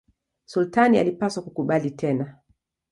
[0.45, 2.37] Sultani alipaswa kukubali tena.